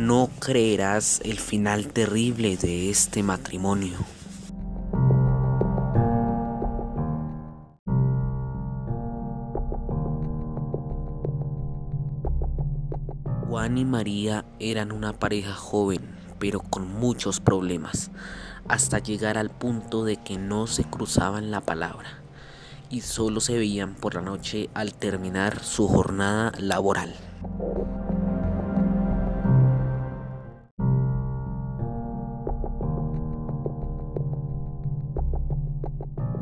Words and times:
No 0.00 0.30
creerás 0.40 1.20
el 1.26 1.38
final 1.38 1.88
terrible 1.88 2.56
de 2.56 2.88
este 2.88 3.22
matrimonio. 3.22 3.98
Juan 13.46 13.76
y 13.76 13.84
María 13.84 14.46
eran 14.58 14.90
una 14.90 15.12
pareja 15.12 15.52
joven, 15.52 16.00
pero 16.38 16.60
con 16.60 16.88
muchos 16.88 17.40
problemas, 17.40 18.10
hasta 18.68 19.00
llegar 19.00 19.36
al 19.36 19.50
punto 19.50 20.06
de 20.06 20.16
que 20.16 20.38
no 20.38 20.66
se 20.66 20.84
cruzaban 20.84 21.50
la 21.50 21.60
palabra 21.60 22.08
y 22.88 23.02
solo 23.02 23.40
se 23.40 23.58
veían 23.58 23.94
por 23.94 24.14
la 24.14 24.22
noche 24.22 24.70
al 24.72 24.94
terminar 24.94 25.62
su 25.62 25.86
jornada 25.86 26.52
laboral. 26.58 27.14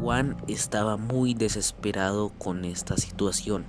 Juan 0.09 0.39
estaba 0.49 0.97
muy 0.97 1.35
desesperado 1.35 2.31
con 2.39 2.65
esta 2.65 2.97
situación 2.97 3.67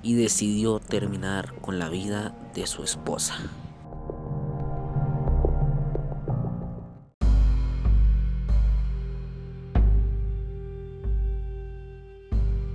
y 0.00 0.14
decidió 0.14 0.78
terminar 0.78 1.54
con 1.60 1.80
la 1.80 1.88
vida 1.88 2.36
de 2.54 2.68
su 2.68 2.84
esposa. 2.84 3.34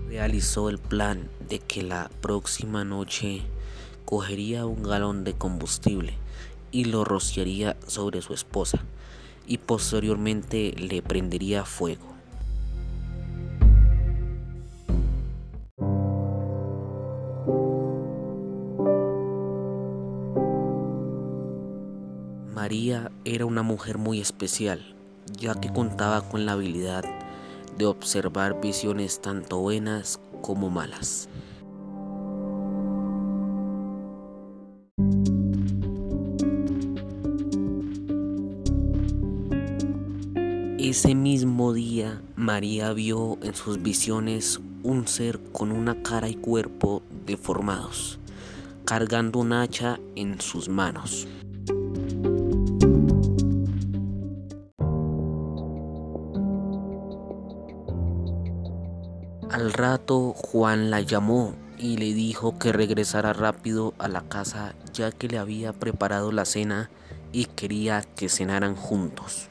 Realizó 0.09 0.67
el 0.67 0.77
plan 0.77 1.29
de 1.48 1.59
que 1.59 1.84
la 1.84 2.12
próxima 2.20 2.84
noche 2.84 3.41
cogería 4.03 4.65
un 4.65 4.84
galón 4.84 5.23
de 5.23 5.32
combustible 5.32 6.13
y 6.71 6.84
lo 6.84 7.05
rociaría 7.05 7.77
sobre 7.87 8.21
su 8.21 8.34
esposa 8.34 8.84
y 9.45 9.60
posteriormente 9.60 10.73
le 10.77 11.01
prendería 11.01 11.63
fuego. 11.63 12.16
María 22.58 23.12
era 23.24 23.46
una 23.46 23.62
mujer 23.62 24.00
muy 24.00 24.20
especial, 24.20 24.96
ya 25.40 25.54
que 25.54 25.72
contaba 25.72 26.27
con 26.27 26.48
la 26.48 26.54
habilidad 26.54 27.05
de 27.77 27.86
observar 27.86 28.60
visiones 28.60 29.22
tanto 29.22 29.60
buenas 29.60 30.20
como 30.41 30.72
malas. 30.72 31.30
Ese 40.80 41.13
mismo 41.13 41.74
día, 41.74 42.24
María 42.35 42.91
vio 42.94 43.38
en 43.44 43.54
sus 43.54 43.84
visiones 43.84 44.60
un 44.82 45.08
ser 45.08 45.40
con 45.52 45.72
una 45.72 46.02
cara 46.02 46.28
y 46.28 46.34
cuerpo 46.34 47.04
deformados, 47.28 48.18
cargando 48.84 49.38
un 49.38 49.54
hacha 49.54 50.00
en 50.16 50.41
sus 50.41 50.70
manos. 50.70 51.28
Al 59.68 59.73
rato 59.73 60.32
Juan 60.34 60.91
la 60.91 61.01
llamó 61.01 61.54
y 61.77 61.98
le 61.98 62.13
dijo 62.13 62.57
que 62.57 62.71
regresara 62.71 63.34
rápido 63.34 63.93
a 63.98 64.07
la 64.07 64.22
casa 64.22 64.75
ya 64.94 65.12
que 65.12 65.28
le 65.28 65.38
había 65.38 65.73
preparado 65.73 66.31
la 66.31 66.46
cena 66.46 66.90
y 67.34 67.47
quería 67.47 68.01
que 68.01 68.29
cenaran 68.29 68.78
juntos. 68.78 69.50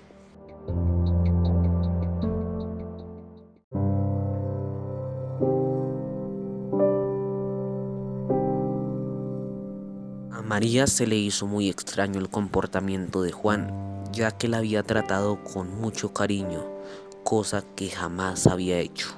A 10.33 10.41
María 10.41 10.87
se 10.87 11.06
le 11.06 11.16
hizo 11.16 11.47
muy 11.47 11.69
extraño 11.69 12.21
el 12.21 12.31
comportamiento 12.31 13.21
de 13.21 13.33
Juan, 13.33 13.71
ya 14.12 14.31
que 14.31 14.48
la 14.48 14.56
había 14.56 14.83
tratado 14.83 15.44
con 15.44 15.78
mucho 15.78 16.15
cariño, 16.15 16.65
cosa 17.22 17.62
que 17.77 17.91
jamás 17.91 18.47
había 18.47 18.78
hecho. 18.78 19.09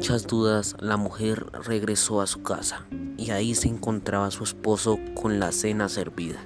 Muchas 0.00 0.26
dudas, 0.26 0.76
la 0.80 0.96
mujer 0.96 1.44
regresó 1.52 2.22
a 2.22 2.26
su 2.26 2.42
casa 2.42 2.86
y 3.18 3.32
ahí 3.32 3.54
se 3.54 3.68
encontraba 3.68 4.30
su 4.30 4.44
esposo 4.44 4.98
con 5.14 5.38
la 5.38 5.52
cena 5.52 5.90
servida. 5.90 6.38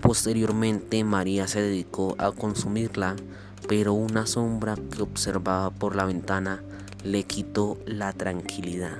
Posteriormente 0.00 1.02
María 1.02 1.48
se 1.48 1.60
dedicó 1.60 2.14
a 2.18 2.30
consumirla, 2.30 3.16
pero 3.66 3.94
una 3.94 4.26
sombra 4.26 4.76
que 4.76 5.02
observaba 5.02 5.70
por 5.70 5.96
la 5.96 6.04
ventana 6.04 6.62
le 7.02 7.24
quitó 7.24 7.78
la 7.84 8.12
tranquilidad. 8.12 8.98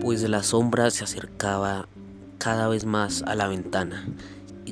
Pues 0.00 0.28
la 0.28 0.42
sombra 0.42 0.90
se 0.90 1.04
acercaba 1.04 1.86
cada 2.38 2.66
vez 2.66 2.84
más 2.84 3.22
a 3.22 3.36
la 3.36 3.46
ventana 3.46 4.04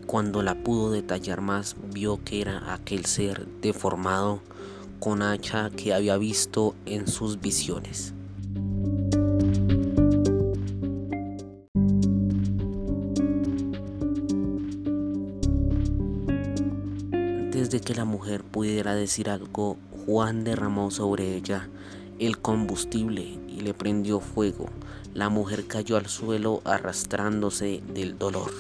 cuando 0.07 0.43
la 0.43 0.55
pudo 0.55 0.91
detallar 0.91 1.41
más 1.41 1.77
vio 1.93 2.23
que 2.25 2.41
era 2.41 2.73
aquel 2.73 3.05
ser 3.07 3.47
deformado 3.61 4.41
con 5.01 5.23
hacha 5.23 5.71
que 5.71 5.93
había 5.93 6.17
visto 6.17 6.75
en 6.87 7.09
sus 7.09 7.41
visiones. 7.41 8.15
Antes 17.13 17.71
de 17.71 17.81
que 17.81 17.95
la 17.95 18.05
mujer 18.05 18.45
pudiera 18.45 18.95
decir 18.95 19.29
algo, 19.29 19.77
Juan 20.07 20.45
derramó 20.45 20.91
sobre 20.91 21.35
ella 21.35 21.69
el 22.19 22.39
combustible 22.39 23.39
y 23.49 23.61
le 23.61 23.75
prendió 23.75 24.21
fuego. 24.21 24.67
La 25.15 25.29
mujer 25.31 25.67
cayó 25.67 25.97
al 25.97 26.07
suelo 26.07 26.61
arrastrándose 26.65 27.83
del 27.93 28.19
dolor. 28.19 28.53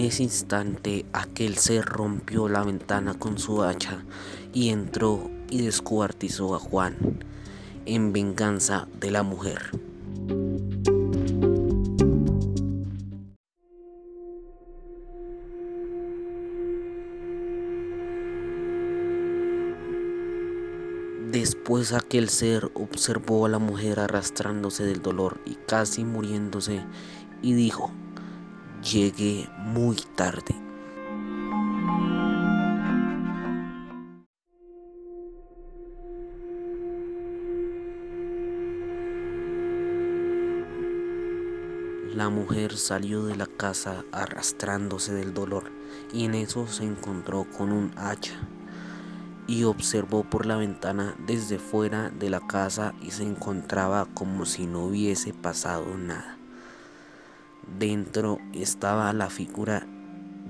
En 0.00 0.06
ese 0.06 0.22
instante 0.22 1.04
aquel 1.12 1.58
ser 1.58 1.84
rompió 1.84 2.48
la 2.48 2.64
ventana 2.64 3.12
con 3.18 3.38
su 3.38 3.62
hacha 3.62 4.02
y 4.54 4.70
entró 4.70 5.30
y 5.50 5.60
descuartizó 5.60 6.54
a 6.54 6.58
Juan 6.58 6.96
en 7.84 8.10
venganza 8.14 8.88
de 8.98 9.10
la 9.10 9.22
mujer. 9.22 9.60
Después 21.30 21.92
aquel 21.92 22.30
ser 22.30 22.70
observó 22.72 23.44
a 23.44 23.50
la 23.50 23.58
mujer 23.58 24.00
arrastrándose 24.00 24.84
del 24.84 25.02
dolor 25.02 25.42
y 25.44 25.56
casi 25.56 26.06
muriéndose 26.06 26.86
y 27.42 27.52
dijo, 27.52 27.92
llegué 28.82 29.48
muy 29.58 29.96
tarde. 30.16 30.54
La 42.14 42.28
mujer 42.28 42.76
salió 42.76 43.24
de 43.24 43.36
la 43.36 43.46
casa 43.46 44.04
arrastrándose 44.12 45.14
del 45.14 45.32
dolor 45.32 45.70
y 46.12 46.24
en 46.24 46.34
eso 46.34 46.66
se 46.66 46.84
encontró 46.84 47.46
con 47.56 47.72
un 47.72 47.92
hacha 47.96 48.38
y 49.46 49.64
observó 49.64 50.24
por 50.24 50.44
la 50.44 50.56
ventana 50.56 51.14
desde 51.26 51.58
fuera 51.58 52.10
de 52.10 52.30
la 52.30 52.40
casa 52.40 52.94
y 53.00 53.12
se 53.12 53.22
encontraba 53.22 54.06
como 54.12 54.44
si 54.44 54.66
no 54.66 54.84
hubiese 54.84 55.32
pasado 55.32 55.96
nada. 55.96 56.39
Dentro 57.80 58.40
estaba 58.52 59.10
la 59.14 59.30
figura 59.30 59.86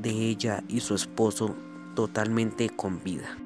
de 0.02 0.10
ella 0.10 0.64
y 0.66 0.80
su 0.80 0.96
esposo 0.96 1.54
totalmente 1.94 2.70
con 2.70 3.04
vida. 3.04 3.38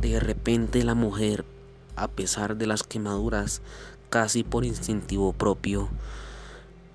De 0.00 0.20
repente 0.20 0.84
la 0.84 0.94
mujer, 0.94 1.44
a 1.96 2.06
pesar 2.06 2.56
de 2.56 2.68
las 2.68 2.84
quemaduras, 2.84 3.62
casi 4.10 4.44
por 4.44 4.64
instintivo 4.64 5.32
propio, 5.32 5.88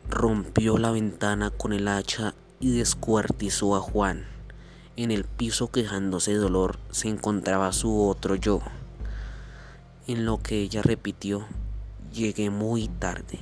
Rompió 0.10 0.78
la 0.78 0.92
ventana 0.92 1.50
con 1.50 1.74
el 1.74 1.90
hacha 1.90 2.34
y 2.62 2.78
descuartizó 2.78 3.76
a 3.76 3.82
Juan. 3.82 4.33
En 4.96 5.10
el 5.10 5.24
piso 5.24 5.72
quejándose 5.72 6.34
de 6.34 6.38
dolor 6.38 6.78
se 6.92 7.08
encontraba 7.08 7.72
su 7.72 8.08
otro 8.08 8.36
yo, 8.36 8.62
en 10.06 10.24
lo 10.24 10.38
que 10.38 10.62
ella 10.62 10.84
repitió, 10.84 11.48
llegué 12.12 12.52
muy 12.52 12.90
tarde. 12.90 13.40